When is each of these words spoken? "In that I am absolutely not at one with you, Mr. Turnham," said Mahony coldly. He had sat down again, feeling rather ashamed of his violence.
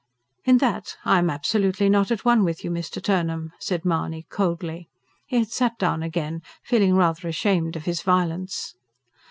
"In 0.45 0.57
that 0.57 0.97
I 1.05 1.19
am 1.19 1.29
absolutely 1.29 1.87
not 1.87 2.09
at 2.09 2.25
one 2.25 2.43
with 2.43 2.63
you, 2.63 2.71
Mr. 2.71 2.99
Turnham," 3.03 3.51
said 3.59 3.85
Mahony 3.85 4.25
coldly. 4.31 4.89
He 5.27 5.37
had 5.37 5.51
sat 5.51 5.77
down 5.77 6.01
again, 6.01 6.41
feeling 6.63 6.95
rather 6.95 7.27
ashamed 7.27 7.75
of 7.75 7.85
his 7.85 8.01
violence. 8.01 8.73